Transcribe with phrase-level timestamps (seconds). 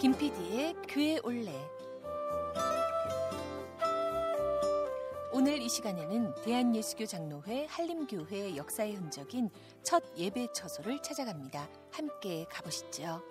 [0.00, 1.52] 김PD의 교회 올레
[5.30, 9.50] 오늘 이 시간에는 대한예수교 장로회 한림교회 역사의 흔적인
[9.82, 11.68] 첫 예배 처소를 찾아갑니다.
[11.92, 13.22] 함께 가보시죠.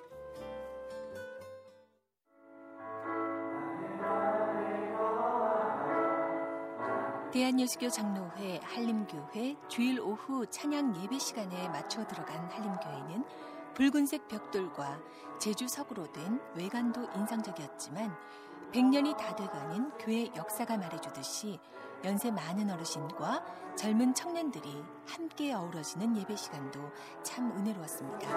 [7.34, 13.26] 대한예수교 장로회 한림교회 주일 오후 찬양 예배 시간에 맞춰 들어간 한림교회는
[13.80, 15.00] 붉은색 벽돌과
[15.40, 18.14] 제주 석으로 된 외관도 인상적이었지만
[18.74, 21.58] 100년이 다 돼가는 교회 역사가 말해주듯이
[22.04, 23.42] 연세 많은 어르신과
[23.78, 26.92] 젊은 청년들이 함께 어우러지는 예배 시간도
[27.24, 28.28] 참 은혜로웠습니다.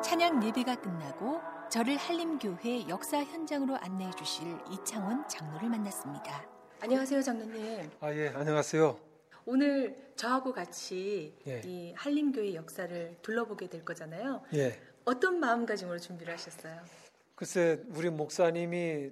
[0.00, 6.55] 찬양 예배가 끝나고 저를 한림교회 역사 현장으로 안내해 주실 이창원 장로를 만났습니다.
[6.80, 7.90] 안녕하세요, 장로님.
[8.00, 8.98] 아, 예, 안녕하세요.
[9.44, 11.60] 오늘 저하고 같이 예.
[11.64, 14.42] 이 한림교회 역사를 둘러보게 될 거잖아요.
[14.54, 14.78] 예.
[15.04, 16.80] 어떤 마음가짐으로 준비를 하셨어요?
[17.34, 19.10] 글쎄, 우리 목사님이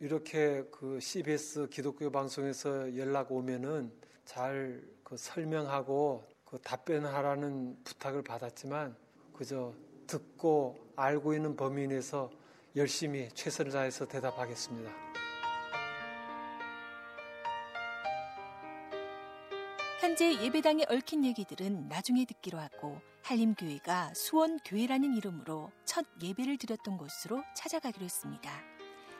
[0.00, 3.92] 이렇게 그 CBS 기독교 방송에서 연락 오면은
[4.24, 8.96] 잘 그 설명하고 그 답변하라는 부탁을 받았지만
[9.32, 9.72] 그저
[10.08, 12.28] 듣고 알고 있는 범위 내에서
[12.74, 14.90] 열심히 최선을 다해서 대답하겠습니다.
[20.18, 28.02] 현재 예배당에 얽힌 얘기들은 나중에 듣기로 하고 한림교회가 수원교회라는 이름으로 첫 예배를 드렸던 곳으로 찾아가기로
[28.02, 28.50] 했습니다.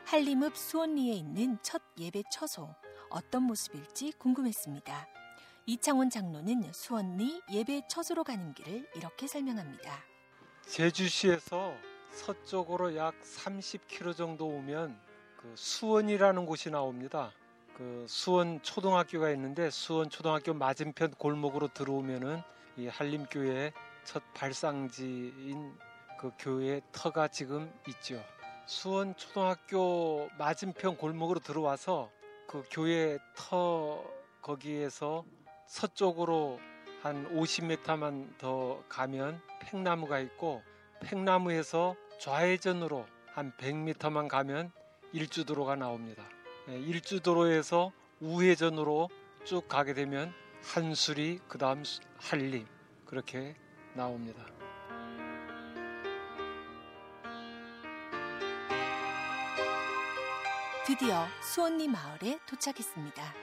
[0.05, 2.73] 한림읍 수원리에 있는 첫 예배 처소
[3.11, 5.07] 어떤 모습일지 궁금했습니다.
[5.67, 10.03] 이창원 장로는 수원리 예배 처소로 가는 길을 이렇게 설명합니다.
[10.63, 11.75] 제주시에서
[12.09, 14.99] 서쪽으로 약 30km 정도 오면
[15.35, 17.31] 그 수원이라는 곳이 나옵니다.
[17.77, 22.41] 그 수원 초등학교가 있는데 수원 초등학교 맞은편 골목으로 들어오면은
[22.75, 23.71] 이 한림교회
[24.03, 25.77] 첫 발상지인
[26.19, 28.19] 그 교회 터가 지금 있죠.
[28.65, 32.09] 수원 초등학교 맞은편 골목으로 들어와서
[32.47, 34.03] 그 교회 터
[34.41, 35.23] 거기에서
[35.67, 36.59] 서쪽으로
[37.03, 40.63] 한 50m만 더 가면 팽나무가 있고
[41.01, 44.71] 팽나무에서 좌회전으로 한 100m만 가면
[45.13, 46.23] 일주도로가 나옵니다.
[46.69, 49.09] 예, 일주도로에서 우회전으로
[49.45, 50.33] 쭉 가게 되면
[50.63, 51.83] 한수리 그 다음
[52.17, 52.67] 한림
[53.05, 53.55] 그렇게
[53.93, 54.45] 나옵니다.
[60.85, 63.33] 드디어 수원리 마을에 도착했습니다.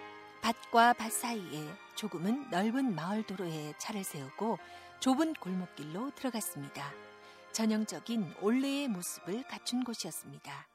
[0.42, 4.58] 밭과 밭 사이에 조금은 넓은 마을 도로에 차를 세우고
[5.00, 6.92] 좁은 골목길로 들어갔습니다.
[7.52, 10.66] 전형적인 올레의 모습을 갖춘 곳이었습니다.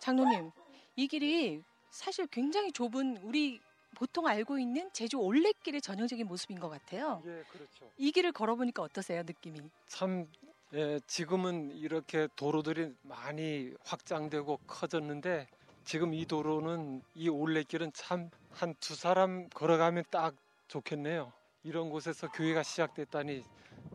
[0.00, 0.50] 장로님,
[0.98, 3.60] 이 길이 사실 굉장히 좁은 우리
[3.94, 7.22] 보통 알고 있는 제주 올레길의 전형적인 모습인 것 같아요.
[7.24, 7.88] 예, 그렇죠.
[7.96, 9.60] 이 길을 걸어보니까 어떠세요, 느낌이?
[9.86, 10.26] 참
[10.74, 15.46] 예, 지금은 이렇게 도로들이 많이 확장되고 커졌는데
[15.84, 18.30] 지금 이 도로는 이 올레길은 참
[18.60, 20.34] 한 두 사람 걸어가면 딱
[20.66, 21.32] 좋겠네요.
[21.62, 23.44] 이런 곳에서 교회가 시작됐다니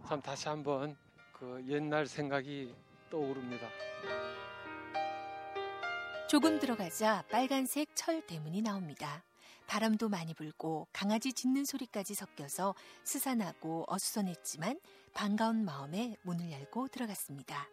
[0.07, 0.95] 참 다시 한번
[1.33, 2.73] 그 옛날 생각이
[3.09, 3.67] 떠오릅니다.
[6.33, 9.23] 조금 들어가자 빨간색 철 대문이 나옵니다.
[9.67, 12.73] 바람도 많이 불고 강아지 짖는 소리까지 섞여서
[13.03, 14.79] 스산하고 어수선했지만
[15.13, 17.69] 반가운 마음에 문을 열고 들어갔습니다.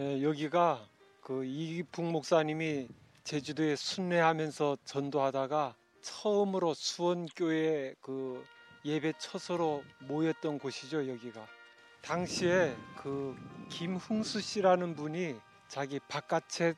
[0.00, 0.88] 예, 여기가
[1.20, 2.88] 그 이기풍 목사님이
[3.22, 8.44] 제주도에 순례하면서 전도하다가 처음으로 수원교회 그
[8.86, 11.44] 예배 처소로 모였던 곳이죠, 여기가.
[12.02, 13.36] 당시에 그
[13.68, 16.76] 김흥수 씨라는 분이 자기 바깥의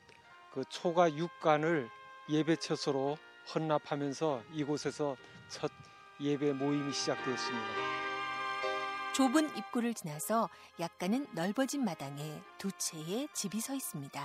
[0.51, 1.87] 그 초가 육간을
[2.27, 3.15] 예배 처소로
[3.53, 5.17] 헌납하면서 이곳에서
[5.49, 5.71] 첫
[6.19, 7.67] 예배 모임이 시작되었습니다.
[9.13, 10.49] 좁은 입구를 지나서
[10.79, 14.19] 약간은 넓어진 마당에 두 채의 집이 서 있습니다.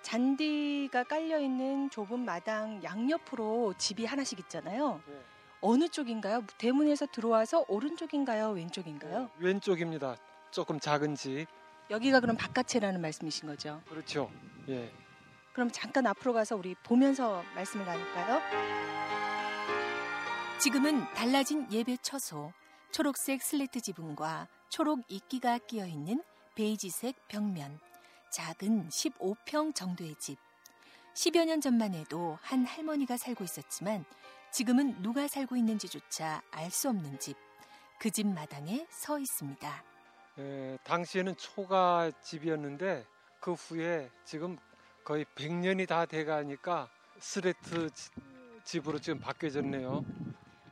[0.00, 5.02] 잔디가 깔려 있는 좁은 마당 양옆으로 집이 하나씩 있잖아요.
[5.06, 5.20] 네.
[5.60, 6.44] 어느 쪽인가요?
[6.58, 8.50] 대문에서 들어와서 오른쪽인가요?
[8.50, 9.30] 왼쪽인가요?
[9.38, 10.16] 왼쪽입니다.
[10.50, 11.46] 조금 작은 집.
[11.90, 13.82] 여기가 그럼 바깥채라는 말씀이신 거죠?
[13.88, 14.30] 그렇죠.
[14.68, 14.90] 예.
[15.52, 18.40] 그럼 잠깐 앞으로 가서 우리 보면서 말씀을 나눌까요?
[20.58, 22.52] 지금은 달라진 예배 처소,
[22.92, 26.22] 초록색 슬레트 지붕과 초록 이끼가 끼어 있는
[26.54, 27.80] 베이지색 벽면,
[28.30, 30.38] 작은 15평 정도의 집.
[31.14, 34.04] 10여 년 전만 해도 한 할머니가 살고 있었지만
[34.50, 37.36] 지금은 누가 살고 있는지조차 알 수 없는 집.
[37.98, 39.84] 그 집 마당에 서 있습니다.
[40.38, 43.04] 에, 당시에는 초가 집이었는데
[43.40, 44.56] 그 후에 지금
[45.04, 46.88] 거의 100년이 다 돼가니까
[47.18, 47.90] 스레트
[48.64, 50.04] 집으로 지금 바뀌어졌네요.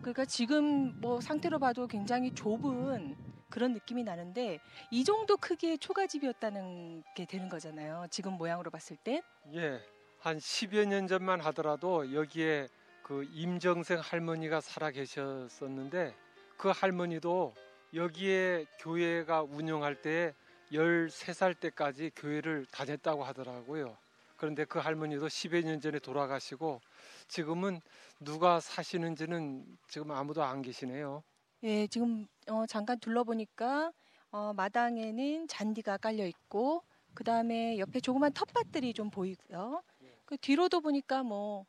[0.01, 3.17] 그러니까 지금 뭐 상태로 봐도 굉장히 좁은
[3.51, 4.59] 그런 느낌이 나는데
[4.91, 8.07] 이 정도 크기의 초가집이었다는 게 되는 거잖아요.
[8.11, 9.23] 지금 모양으로 봤을 때.
[9.55, 9.81] 예.
[10.21, 12.69] 한 10여 년 전만 하더라도 여기에
[13.09, 16.15] 그 임정생 할머니가 살아 계셨었는데
[16.59, 17.55] 그 할머니도
[17.95, 20.35] 여기에 교회가 운영할 때
[20.73, 23.97] 13살 때까지 교회를 다녔다고 하더라고요.
[24.37, 26.83] 그런데 그 할머니도 10여 년 전에 돌아가시고
[27.29, 27.81] 지금은
[28.21, 31.23] 누가 사시는지는 지금 아무도 안 계시네요.
[31.63, 33.91] 예, 지금 어, 잠깐 둘러보니까
[34.33, 36.83] 어, 마당에는 잔디가 깔려 있고
[37.15, 39.83] 그 다음에 옆에 조그만 텃밭들이 좀 보이고요.
[40.27, 41.65] 그 뒤로도 보니까 뭐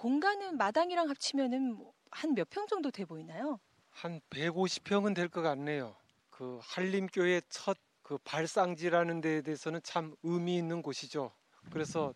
[0.00, 3.60] 공간은 마당이랑 합치면은 뭐 한몇 평 정도 돼 보이나요?
[3.90, 5.94] 한 150평은 될 것 같네요.
[6.30, 11.30] 그 한림교회 첫 그 발상지라는 데에 대해서는 참 의미 있는 곳이죠.
[11.70, 12.12] 그래서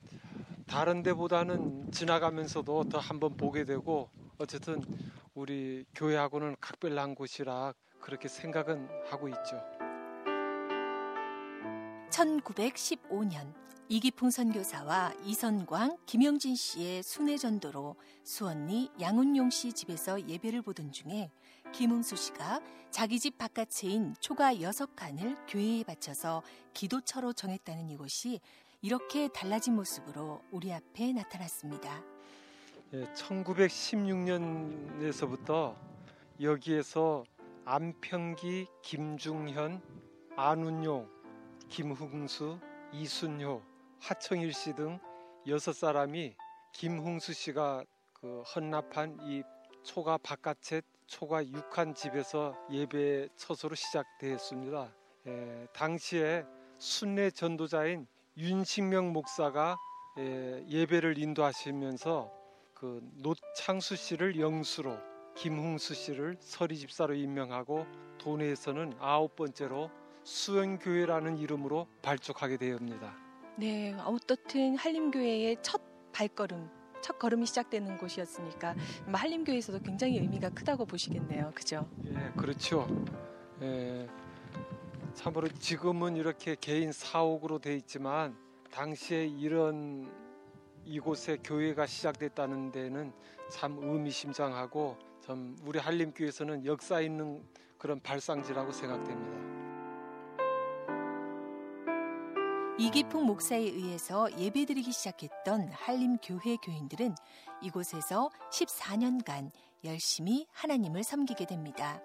[0.66, 4.82] 다른 데보다는 지나가면서도 더 한번 보게 되고 어쨌든
[5.34, 9.62] 우리 교회하고는 각별한 곳이라 그렇게 생각은 하고 있죠.
[12.10, 13.54] 1915년
[13.88, 21.30] 이기풍 선교사와 이선광, 김영진 씨의 순회 전도로 수원리 양운용 씨 집에서 예배를 보던 중에
[21.74, 26.42] 김웅수 씨가 자기 집 바깥에인 초가 여섯 칸을 교회에 바쳐서
[26.72, 28.40] 기도처로 정했다는 이곳이
[28.80, 32.02] 이렇게 달라진 모습으로 우리 앞에 나타났습니다.
[32.94, 35.76] 예, 1916년에서부터
[36.40, 37.24] 여기에서
[37.66, 39.82] 안평기, 김중현,
[40.36, 41.06] 안운용,
[41.68, 42.58] 김흥수,
[42.92, 44.98] 이순효, 하청일 씨 등
[45.46, 46.34] 여섯 사람이
[46.72, 49.42] 김흥수 씨가 그 헌납한 이
[49.82, 54.94] 초가 바깥에 초가 6한 집에서 예배 처소로 시작되었습니다.
[55.26, 56.44] 예, 당시에
[56.78, 58.06] 순례 전도자인
[58.36, 59.76] 윤식명 목사가
[60.18, 62.32] 예, 예배를 인도하시면서
[62.74, 64.98] 그 노창수 씨를 영수로
[65.36, 67.86] 김흥수 씨를 서리 집사로 임명하고
[68.18, 69.90] 도내에서는 아홉 번째로
[70.22, 73.23] 수연교회라는 이름으로 발족하게 되옵니다.
[73.56, 75.80] 네, 어떻든 한림교회의 첫
[76.12, 76.68] 발걸음,
[77.00, 78.74] 첫 걸음이 시작되는 곳이었으니까
[79.12, 81.52] 한림교회에서도 굉장히 의미가 크다고 보시겠네요.
[81.54, 81.88] 그죠?
[82.06, 82.88] 예, 그렇죠.
[83.62, 84.08] 예,
[85.14, 88.36] 참으로 지금은 이렇게 개인 사옥으로 돼 있지만
[88.72, 90.12] 당시에 이런
[90.84, 93.12] 이곳에 교회가 시작됐다는 데는
[93.50, 97.40] 참 의미심장하고 참 우리 한림교회에서는 역사 있는
[97.78, 99.53] 그런 발상지라고 생각됩니다.
[102.76, 107.14] 이기풍 목사에 의해서 예배드리기 시작했던 한림교회 교인들은
[107.62, 109.52] 이곳에서 14년간
[109.84, 112.02] 열심히 하나님을 섬기게 됩니다.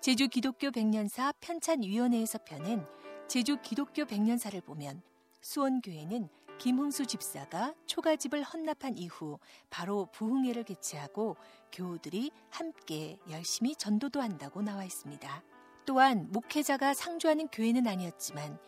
[0.00, 2.84] 제주 기독교 백년사 편찬위원회에서 펴낸
[3.28, 5.00] 제주 기독교 백년사를 보면
[5.42, 6.28] 수원교회는
[6.58, 9.38] 김흥수 집사가 초가집을 헌납한 이후
[9.70, 11.36] 바로 부흥회를 개최하고
[11.70, 15.44] 교우들이 함께 열심히 전도도 한다고 나와 있습니다.
[15.86, 18.58] 또한 목회자가 상주하는 교회는 아니었지만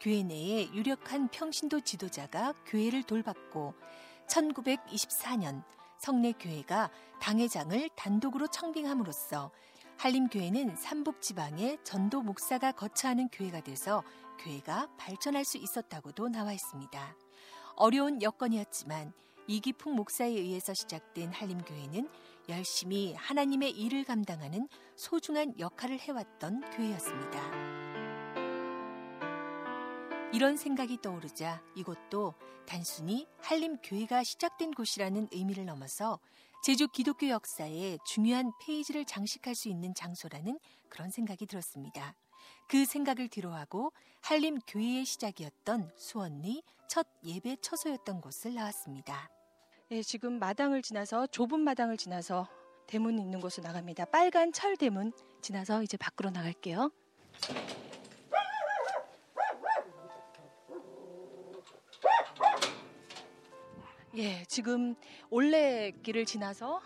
[0.00, 3.74] 교회 내에 유력한 평신도 지도자가 교회를 돌봤고
[4.26, 5.62] 1924년
[5.98, 9.50] 성내교회가 당회장을 단독으로 청빙함으로써
[9.98, 14.02] 한림교회는 삼북 지방의 전도 목사가 거처하는 교회가 돼서
[14.38, 17.16] 교회가 발전할 수 있었다고도 나와 있습니다.
[17.76, 19.12] 어려운 여건이었지만
[19.46, 22.08] 이기풍 목사에 의해서 시작된 한림교회는
[22.48, 24.66] 열심히 하나님의 일을 감당하는
[24.96, 27.59] 소중한 역할을 해왔던 교회였습니다.
[30.32, 32.34] 이런 생각이 떠오르자 이곳도
[32.64, 36.20] 단순히 한림교회가 시작된 곳이라는 의미를 넘어서
[36.62, 42.14] 제주 기독교 역사의 중요한 페이지를 장식할 수 있는 장소라는 그런 생각이 들었습니다.
[42.68, 49.28] 그 생각을 뒤로하고 한림교회의 시작이었던 수원리 첫 예배 처소였던 곳을 나왔습니다.
[49.88, 52.46] 네, 지금 마당을 지나서 좁은 마당을 지나서
[52.86, 54.04] 대문 있는 곳으로 나갑니다.
[54.04, 56.92] 빨간 철 대문 지나서 이제 밖으로 나갈게요.
[64.20, 64.94] 예, 지금
[65.30, 66.80] 올레길을 지나서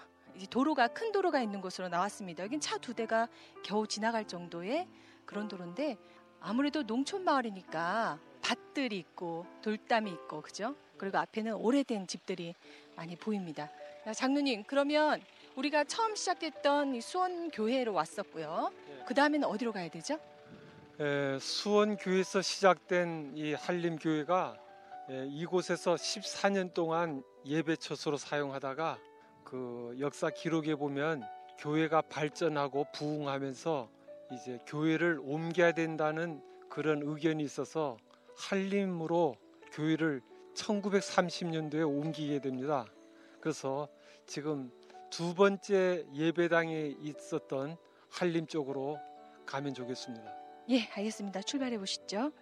[0.51, 2.45] 도로가 큰 도로가 있는 곳으로 나왔습니다.
[2.45, 3.29] 여긴 차 두 대가
[3.65, 4.87] 겨우 지나갈 정도의
[5.25, 5.97] 그런 도로인데
[6.41, 10.77] 아무래도 농촌 마을이니까 밭들이 있고 돌담이 있고 그죠?
[10.97, 12.55] 그리고 앞에는 오래된 집들이
[12.95, 13.69] 많이 보입니다.
[14.15, 15.21] 장로님 그러면
[15.57, 18.71] 우리가 처음 시작했던 수원 교회로 왔었고요.
[18.89, 19.03] 네.
[19.07, 20.19] 그 다음에는 어디로 가야 되죠?
[21.01, 24.64] 에, 수원 교회에서 시작된 이 한림 교회가 예,
[25.09, 28.99] 이곳에서 14년 동안 예배 처소로 사용하다가
[29.45, 31.23] 그 역사 기록에 보면
[31.59, 33.91] 교회가 발전하고 부흥하면서
[34.33, 37.99] 이제 교회를 옮겨야 된다는 그런 의견이 있어서
[38.37, 39.37] 한림으로
[39.73, 40.23] 교회를
[40.55, 42.87] 1930년도에 옮기게 됩니다.
[43.41, 43.89] 그래서
[44.27, 44.73] 지금
[45.11, 47.77] 두 번째 예배당에 있었던
[48.11, 48.99] 한림 쪽으로
[49.45, 50.35] 가면 좋겠습니다.
[50.71, 51.43] 예, 알겠습니다.
[51.43, 52.33] 출발해 보시죠.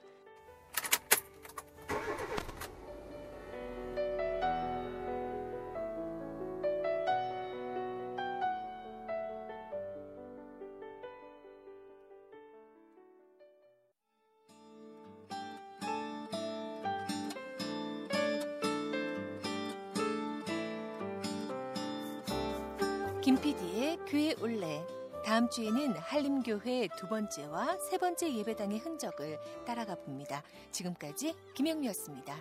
[23.23, 24.85] 김PD의 교회 올레.
[25.25, 30.43] 다음 주에는 한림교회 두 번째와 세 번째 예배당의 흔적을 따라가 봅니다.
[30.73, 32.35] 지금까지 김영미였습니다.